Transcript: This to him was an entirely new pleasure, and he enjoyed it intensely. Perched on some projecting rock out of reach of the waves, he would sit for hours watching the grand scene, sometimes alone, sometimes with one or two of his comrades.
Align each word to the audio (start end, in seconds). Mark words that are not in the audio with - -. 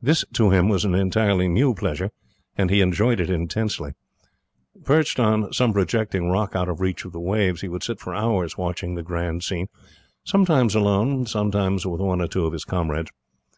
This 0.00 0.24
to 0.32 0.48
him 0.48 0.70
was 0.70 0.86
an 0.86 0.94
entirely 0.94 1.46
new 1.46 1.74
pleasure, 1.74 2.10
and 2.56 2.70
he 2.70 2.80
enjoyed 2.80 3.20
it 3.20 3.28
intensely. 3.28 3.92
Perched 4.82 5.20
on 5.20 5.52
some 5.52 5.74
projecting 5.74 6.30
rock 6.30 6.56
out 6.56 6.70
of 6.70 6.80
reach 6.80 7.04
of 7.04 7.12
the 7.12 7.20
waves, 7.20 7.60
he 7.60 7.68
would 7.68 7.82
sit 7.82 8.00
for 8.00 8.14
hours 8.14 8.56
watching 8.56 8.94
the 8.94 9.02
grand 9.02 9.44
scene, 9.44 9.66
sometimes 10.24 10.74
alone, 10.74 11.26
sometimes 11.26 11.84
with 11.84 12.00
one 12.00 12.22
or 12.22 12.28
two 12.28 12.46
of 12.46 12.54
his 12.54 12.64
comrades. 12.64 13.10